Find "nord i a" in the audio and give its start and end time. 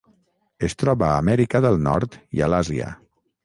1.91-2.51